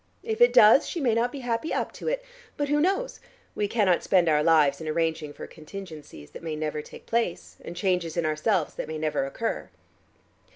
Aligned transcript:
If 0.23 0.41
it 0.41 0.51
does, 0.51 0.89
she 0.89 0.99
may 0.99 1.13
not 1.13 1.31
be 1.31 1.41
happy 1.41 1.71
up 1.71 1.91
to 1.91 2.07
it. 2.07 2.25
But 2.57 2.69
who 2.69 2.81
knows? 2.81 3.19
We 3.53 3.67
cannot 3.67 4.01
spend 4.01 4.27
our 4.27 4.41
lives 4.41 4.81
in 4.81 4.87
arranging 4.87 5.31
for 5.31 5.45
contingencies 5.45 6.31
that 6.31 6.41
may 6.41 6.55
never 6.55 6.81
take 6.81 7.05
place, 7.05 7.57
and 7.63 7.75
changes 7.75 8.17
in 8.17 8.25
ourselves 8.25 8.73
that 8.73 8.87
may 8.87 8.97
never 8.97 9.25
occur." 9.27 9.69